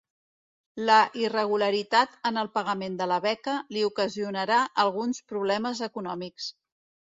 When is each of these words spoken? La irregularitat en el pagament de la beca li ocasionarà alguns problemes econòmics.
La 0.89 0.95
irregularitat 1.23 2.15
en 2.29 2.41
el 2.43 2.49
pagament 2.55 2.97
de 3.03 3.09
la 3.13 3.19
beca 3.27 3.55
li 3.77 3.85
ocasionarà 3.91 4.59
alguns 4.87 5.23
problemes 5.35 5.85
econòmics. 5.93 6.53